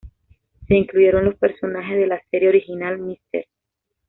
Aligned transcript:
Se 0.67 0.73
incluyen 0.73 1.23
los 1.25 1.35
personajes 1.35 1.95
de 1.95 2.07
la 2.07 2.19
serie 2.31 2.49
original: 2.49 2.97
Mr. 2.97 3.45